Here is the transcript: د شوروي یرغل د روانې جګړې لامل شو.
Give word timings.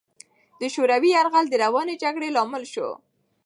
د 0.59 0.61
شوروي 0.73 1.09
یرغل 1.17 1.45
د 1.49 1.55
روانې 1.63 1.95
جګړې 2.03 2.29
لامل 2.35 2.63
شو. 2.73 2.89